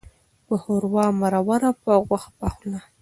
په 0.45 0.53
ښوروا 0.61 1.05
مروره، 1.19 1.71
په 1.83 1.91
غوښه 2.05 2.29
پخلا. 2.39 2.79